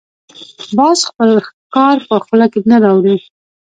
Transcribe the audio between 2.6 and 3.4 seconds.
نه راوړي